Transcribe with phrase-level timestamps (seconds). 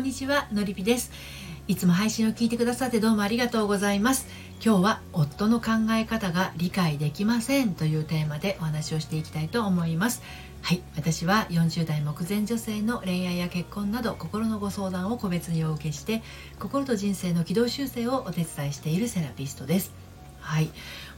[0.00, 1.12] んにちはのりぴです。
[1.68, 4.26] いつも配信を聞いてくださってどうもありがとうございます。
[4.64, 10.22] 今日は夫の考え方が理解できませんというテーマでお話をしていきたいと思います。
[10.62, 16.22] はい私は40代目前女性の恋愛や結婚など心のご相談を個別にお受けして
[16.58, 19.92] 心と人生の軌道修正をお手伝いしているセラピストです。
[20.40, 20.70] はい。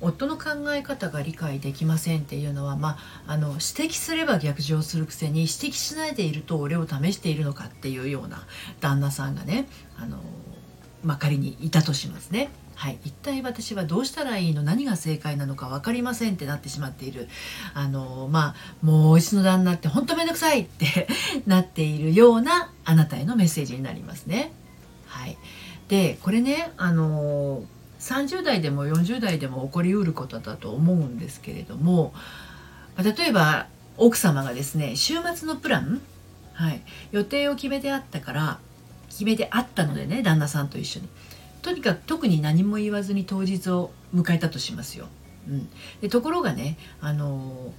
[0.00, 8.46] 夫の考え方が理解できませんっていうのは、まあ、あの指摘すれば逆上するくせに指摘しないでいると俺を試しているのかっていうような
[8.80, 9.68] 旦那さんがね
[9.98, 10.18] あの、
[11.02, 12.50] まあ、仮にいたとしますね。
[12.78, 14.62] はい、一体私はどうしたらいいの？
[14.62, 17.28] 何が正解なのか分かりませんってなってしまっている
[17.74, 21.08] あのまあもう一の旦那って本当めんどくさいって
[21.44, 24.52] なっているようなあなたへのメッセージになりますね。
[25.08, 25.36] はい、
[25.88, 27.64] でこれねあの
[27.98, 32.12] 30代でも40代でも起こりうることだと思うんですけれども
[32.96, 33.66] 例えば
[33.96, 36.00] 奥様がですね週末のプラン、
[36.54, 38.58] はい、予定を決めてあったから
[39.08, 41.08] 決めてあったのでね旦那さんと一緒に
[41.62, 45.06] とにかく特に何も言わずに当日を迎えたとしますよ。
[45.48, 45.68] うん、
[46.00, 47.72] でところがねあの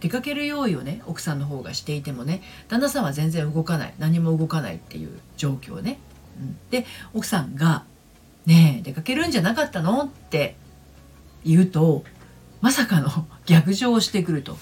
[0.00, 5.98] 出かける用意をね奥さんの方がしていてもね旦那さんは全然動かない何も動かないっていう状況ね。
[6.38, 7.84] うん、で奥さんが
[8.46, 10.56] ねえ出かけるんじゃなかったの?」って
[11.44, 12.04] 言うと
[12.60, 14.58] まさかの 逆上をしてくると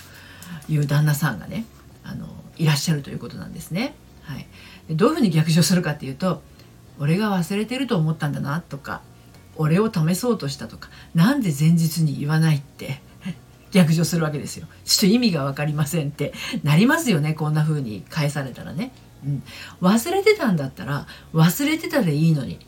[0.68, 1.64] いう旦那さんがね
[2.04, 3.94] あのいらっしゃるということなんですね。
[4.22, 4.46] はい、
[4.90, 6.42] どういうふうに逆上するかっていうと
[6.98, 9.00] 「俺が忘れてると思ったんだな」とか
[9.56, 13.00] 「俺を試そうとした」とか「なんで前日に言わない」って
[13.72, 14.66] 逆上するわけですよ。
[14.84, 18.92] ちょっと意味が分かりませんってなりますよねこんな風に返されたらね。
[19.24, 19.42] うん、
[19.80, 22.58] 忘れてたんだったら忘れてたでいいのに。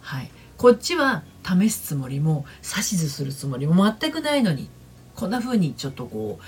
[0.00, 4.68] はいこっちは試すつもりも指図するつもりも全くないのに
[5.14, 6.44] こんな風にちょっとこう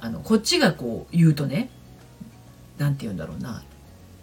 [0.00, 1.70] あのこっちがこう言うとね
[2.78, 3.62] 何て言うんだろうな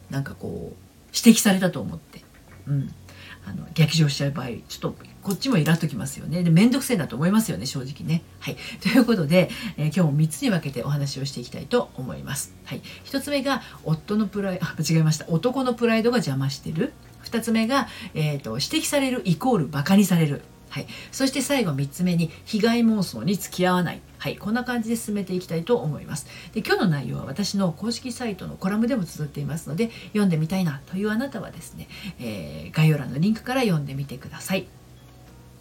[0.09, 0.76] なんかこう
[1.16, 2.22] 指摘されたと思って、
[2.67, 2.94] うん、
[3.45, 6.44] あの逆上しちゃう場合ちょっとこっちもイラっときますよね。
[6.44, 8.23] で面倒くせえなと思いますよね正直ね。
[8.39, 8.58] はい。
[8.82, 12.54] ということで、えー、今日も3つに分けてお話をしていきたいと思います。
[12.65, 15.26] はい、1つ目が夫のプライあ間違えました。
[15.30, 16.94] 男のプライドが邪魔してる。
[17.23, 20.42] 2つ目が、えーと、指摘されるイコールバカにされる。
[20.73, 26.26] はい、そして最後3つ目に被害妄想に付き合わない、はい、こんな感じで進めていきたいと思います。
[26.54, 31.88] で今日の内容は私の公式サイトのコラムでも綴っていますので読んでみたいなというあなたはですね、
[32.20, 34.66] えー、概要欄のリンクから読んでみてください。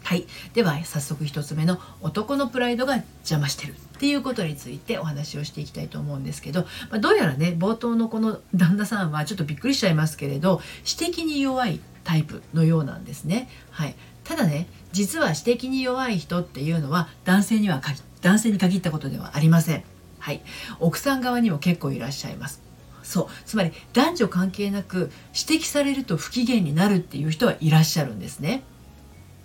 [0.03, 10.61] はい、では早速1つ目の男のプライドが邪魔してるっていうことについてお話をしていきたいと思うんですけど、まあ、どうやらね冒頭のこの旦那さんはちょっとびっくりしちゃいますけれど
[10.99, 13.49] 指摘に弱いタイプのようなんですね。
[13.71, 17.81] はい、ただね実は指摘に弱い人っていうのは男性には
[18.21, 19.83] 男性に限ったことではありません。
[20.19, 20.41] はい、
[20.79, 22.61] 奥さん側にも結構いらっしゃいます。
[23.03, 28.63] そうつまり男女関係なく指摘されると不機嫌になるっていう人はいらっしゃるんですね。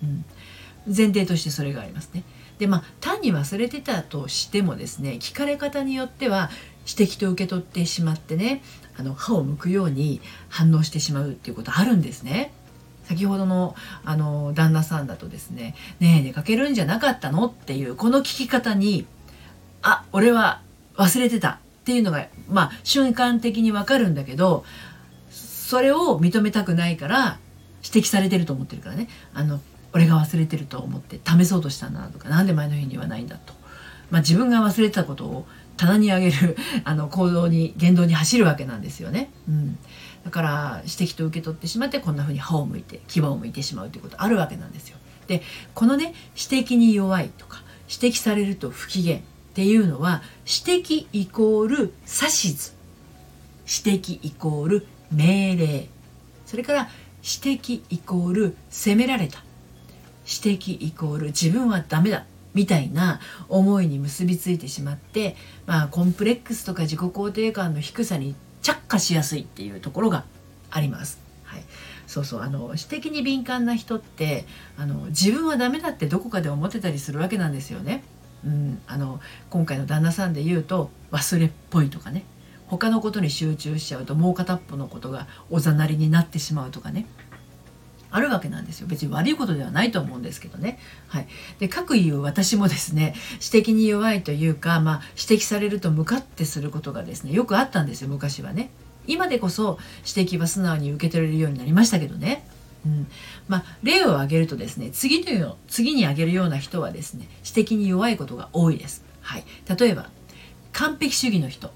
[0.02, 0.24] うん、
[0.94, 2.24] 前提としてそれがありますね。
[2.58, 6.50] でまあ単に忘れてたとしてもですね聞かれ方によっては
[6.88, 8.62] 指摘と受け取ってしまってね
[8.96, 12.52] あの歯を向くように反応してしまうっていうことあるんですね。
[13.04, 19.06] 先ほどのあの旦那さんだとですね「ねえ出かけるんじゃなかったの?」っていうこの聞き方に
[19.82, 20.60] 「あ俺は
[20.96, 24.64] 忘れてた」っていうのがまあ瞬間的にわかるんだけど
[25.30, 27.38] それを認めたくないから
[27.82, 29.60] 指摘されてると思ってるからねあの
[29.92, 33.54] 俺が忘れてると思って試そうとしたんだなとか何で前の日に言わないんだと、
[34.10, 39.30] まあ、自分が忘れてたことを棚に上げる あの行動に言動に走るわけなんですよね。
[39.48, 39.78] うん、
[40.24, 44.98] だから指摘と受け取ってしまってこんな風に歯を向いて牙を向いてしまうということあるわけなんですよ。
[45.26, 45.42] で
[45.74, 49.20] このね指摘に弱いとか指摘されると不機嫌っ
[49.54, 52.72] ていうのは指摘イコール指図。
[53.70, 55.88] 指摘イコール命令。
[56.46, 56.88] それから
[57.22, 59.42] 指摘イコール責められた。
[60.28, 70.24] 指摘イコール自分はダメだみたいな思いに結びついてしまって、まあ、コンプレックスとか自己肯定感の低さに着火しやすいっていうところが
[70.70, 71.18] あります。
[71.44, 71.62] はい、
[72.06, 72.40] そうそう。
[72.42, 74.44] あの指摘に敏感な人って
[74.76, 78.02] あの自分はダメだってどこかで思ってたりするわけなんですよね。
[78.44, 79.20] うん、あの
[79.50, 82.24] 今回の旦那さんで言うと忘れっぽいとかね。
[82.66, 87.06] 他のことに集中しちゃうともう片っぽのことがおざなりになってしまうとかね。
[88.10, 90.78] あるわけなんですよ別に悪いことではないと思うんですけどね。
[91.08, 91.28] はい、
[91.58, 93.14] で各言う私もですね
[93.52, 98.70] 指摘に弱いというか、まあ、指摘されると向かってすることがですねよくあったんですよ昔はね。
[99.06, 102.46] 今でこそ指摘は素直に受け取れるようになりましたけどね。
[102.86, 103.08] うん
[103.48, 109.04] まあ、例を挙げるとですね次という次に挙げるような人はですね指摘に弱いことが多いです。
[109.20, 109.44] はい、
[109.78, 110.10] 例えば
[110.72, 111.70] 完璧主義の人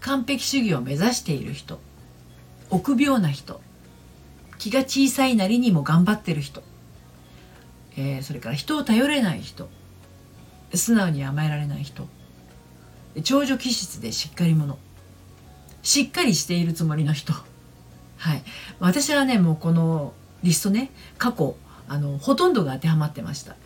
[0.00, 1.80] 完璧主義を目指している人
[2.70, 3.60] 臆病な人
[4.62, 6.62] 気が小さいなりにも頑張ってる人、
[7.96, 9.68] えー、それから人を頼れない人。
[10.72, 12.06] 素直に甘えられない人。
[13.24, 14.78] 長女気質でしっかり者。
[15.82, 17.32] しっかりしているつもりの人。
[18.18, 18.44] はい。
[18.78, 20.12] 私はねもうこの
[20.44, 21.56] リストね過去
[21.88, 23.56] あのほとんどが当てはまってました。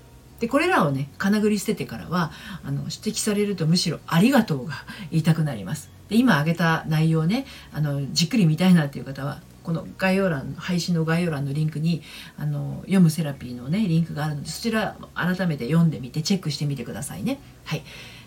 [0.40, 2.32] でこれらをね金繰り捨ててからは
[2.64, 4.76] あの指摘されるとむしろ「ありがとう」が
[5.10, 5.90] 言いたくなります。
[6.08, 7.44] で今挙げた内容ね
[7.74, 12.00] あのじっくり見たいなっていう方はこの概要欄配信の概要欄のリンクに
[12.38, 17.40] あの読むセラピーのねリンクがあるのでそちら改めて読んでみてチェックしてみてくださいね。
[17.64, 17.82] はい、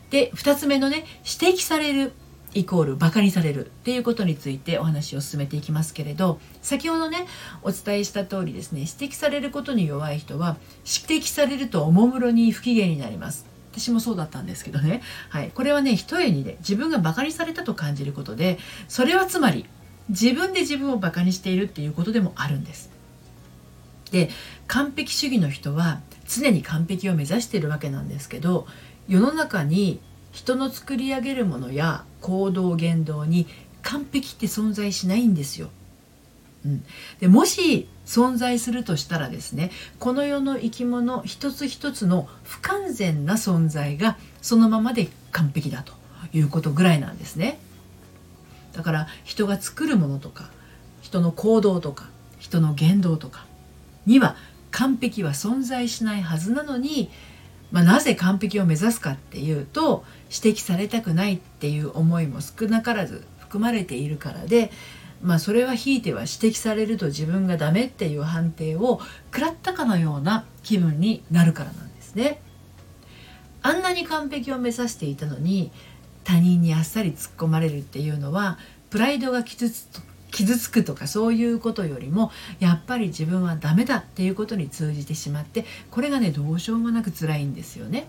[0.10, 2.12] で2つ目のね指摘される
[2.54, 7.26] イコールバカにされるっていうことについてお話を進めていきますけれど先ほどね
[7.62, 13.46] お伝えした通りですね指摘されることに弱い人は指摘されるとおもむろに不機嫌になります。
[13.72, 18.58] 私もそうだったんですけどね、はい、これはね一重に、ね、自分がバカにされたと感じることで
[18.90, 19.66] それはつまり
[20.10, 22.90] 自分で自分をバカにしているっていうことでもあるんです。
[24.12, 24.30] で
[24.68, 28.68] 完璧主義の人は常に完璧を目指しているわけなんですけど
[29.08, 30.00] 世の中に
[30.32, 33.48] 人の作り上げるものや行動言動に
[33.82, 35.70] 完璧って存在しないんですよ。
[36.66, 36.84] うん、
[37.20, 45.94] でもし存在するとしたらですねこの世の生き物一つ一つの不完全な存在がそのままで完璧だと
[46.34, 47.60] いうことぐらいなんですね。
[48.80, 50.50] だから人が作るものとか
[51.02, 52.08] 人の行動とか
[52.40, 53.46] 人の言動とか
[54.06, 54.38] には
[54.72, 57.10] 完璧は存在しないはずなのに、
[57.74, 64.72] まあ、なぜ完璧を目指すかっていうと指摘されたくないっていう思いも少なからず含まれているからで、
[65.22, 69.02] まあ、それはひいては指摘されると自分がダメっていう判定を
[69.34, 72.40] 食らったかのような気分になるからなんですね。
[73.62, 75.74] あんなに完璧を目指していたのに
[76.30, 78.60] 他人にあっさり突っ込まれるっていうのは
[78.92, 79.88] プライドが傷つ
[80.30, 88.06] 傷つくとかそういうことよりもやっぱり自分はダメだっていうことに通じてしまってこれがねどうしようもなく辛いんですよね。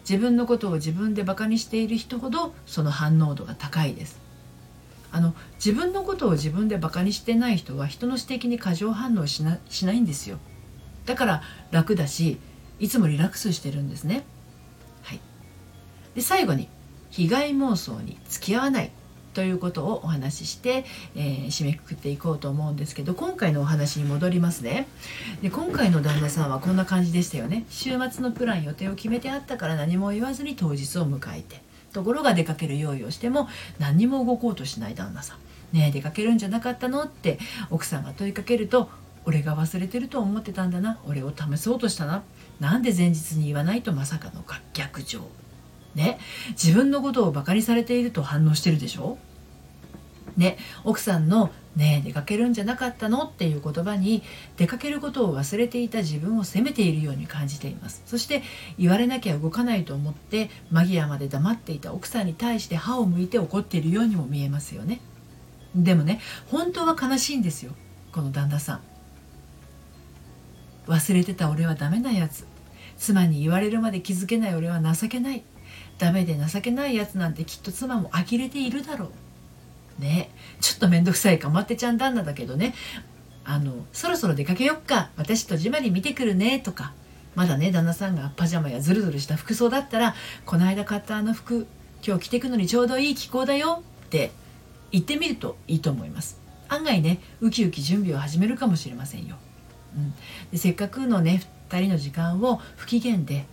[0.00, 4.20] 自分のことを自分でバカにしている人ほどその反応度が高いです。
[5.10, 10.38] あの自分のことを自分でバカにしてない人は人の指摘に過剰反応しなしないんですよ。
[11.06, 12.38] だから楽だし
[12.78, 14.22] いつもリラックスしてるんですね。
[15.02, 15.20] はい、
[16.14, 16.68] で最後に
[17.10, 18.90] 被害妄想に付き合わない
[19.34, 20.84] ということをお話しして、
[21.14, 24.88] えー、締めくくっていこうと思うんですけど今回のお話に戻りますね。
[25.40, 27.64] で今回の旦那さんはこんな感じでしたよね。
[27.70, 31.62] 週末のプラン予定を決めてあったから何も言わずに当日を迎えて
[31.92, 33.48] ところが出かける用意をしても
[33.78, 35.38] 何にも動こうとしない旦那さん。
[35.76, 37.38] ねえ出かけるんじゃなかったのって
[37.70, 38.90] 奥さんが問いかけると
[39.24, 40.98] 俺が忘れてると思ってたんだな。
[41.06, 42.24] 俺を試そうとしたな。
[42.58, 45.20] なんで前日に言わないとまさかの逆上。
[45.94, 46.18] ね。
[46.50, 49.18] 自分のことをバカにされていると反応してるでしょ？
[50.36, 50.56] ね。
[50.84, 54.22] 奥さんの「ねえ出かけるんじゃなかったの?」っていう言葉に
[54.56, 58.02] 出かけることを忘れていた自分を責めているように感じています。
[58.06, 58.42] そして
[58.78, 65.00] 言われなきゃ動かないと思って間際まで黙っていた奥さんに対して歯を向いて怒っているようにも見えますよね。
[65.74, 67.72] でもね本当は悲しいんですよ
[68.12, 68.80] この旦那さん。
[70.86, 72.46] 忘れてた俺はダメなやつ。
[72.96, 75.42] 妻に言われるまで気づけない俺は情けない。
[76.00, 79.10] ダメで情けないやつなんてきっと妻も呆れているだろ
[79.98, 80.02] う。
[80.02, 80.30] ね。
[80.60, 82.74] ちょっと面倒くさいかまってちゃん旦那だけどね。
[83.44, 85.10] あのそろそろ出かけよっか。
[85.16, 86.94] 私とじまり見てくるねとか。
[87.34, 90.14] まだね旦那さんがパジャマやズルズルした服装だったら
[90.46, 91.66] この間買ったあの服
[92.04, 93.82] 今日着てくのにちょうどいい気候だよ。
[94.06, 94.32] って
[94.90, 96.40] 言ってみるといいと思います。
[96.70, 99.36] 案外ねウキウキ準備を始めるかもしれませんよ、
[99.96, 100.14] うん、
[100.52, 103.44] でせっかくのね2人の時間を不機嫌で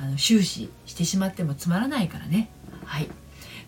[0.00, 2.48] あの終始してしまってもつまらないからね
[2.84, 3.08] はい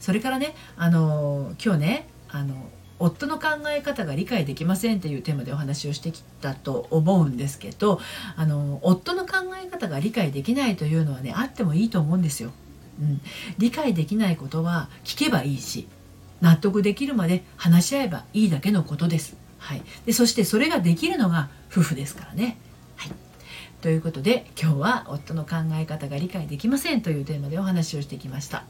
[0.01, 2.55] それからねあの今日ねあの
[2.99, 8.01] 夫の考え方が理解できませんというテーマでお話をしてきたと思うんですけど
[8.37, 12.53] あの夫の考え方が理解できないというのはねあってもいいと思うんですよ。
[13.01, 13.21] うん、
[13.59, 15.89] 理解できないことは聞けばいいし
[16.41, 19.37] 納得できるまで話し合えばいいだけのことです。
[19.59, 22.57] はい、でそしてそれができるのが夫婦ですからね。
[23.83, 28.63] ということで今日は夫の考え方が理解できませんというテーマでお話をしてきました。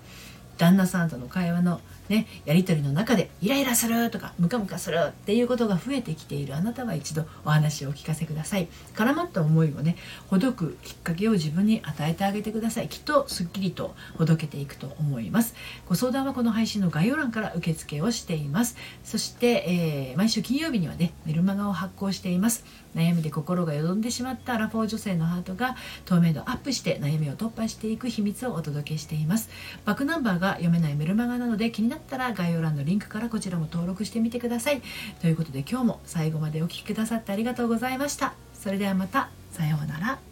[0.57, 6.57] 旦那さんとの会話のねやり取りの中でイライラするとかムカムカするっていうことが増えてきている。
[6.57, 8.69] あなたは一度お話をお聞かせください。
[8.95, 9.97] 絡まった思いをね
[10.29, 12.89] ほどくきっかけを自分に与えてあげてください。
[12.89, 15.55] きっとすっきりとほどけていくと思います。
[15.89, 18.77] ご相談はこの配信の概要欄から受付をしています。
[19.05, 22.65] そして、えー、毎週金曜日にはねメルマガを発行しています。
[22.95, 29.49] 悩みで心がよどんでしまったアラフォー女性のハートが透明度アップして悩みを突破していく秘密をお届けしています。
[29.85, 34.83] バックナンバーが読めないメルマガなので気になったら概要欄のリンクからこちらも登録してみてください。
[35.21, 38.35] ということで今日も最後までお聴きくださってありがとうございました。
[38.55, 39.29] それではまた。
[39.53, 40.32] さようなら。